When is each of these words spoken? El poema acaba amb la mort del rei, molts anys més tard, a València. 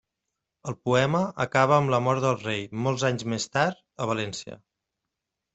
El 0.71 0.75
poema 0.87 1.19
acaba 1.45 1.75
amb 1.77 1.93
la 1.95 1.99
mort 2.07 2.25
del 2.25 2.39
rei, 2.45 2.65
molts 2.87 3.05
anys 3.11 3.29
més 3.35 3.49
tard, 3.59 3.81
a 4.07 4.09
València. 4.15 4.63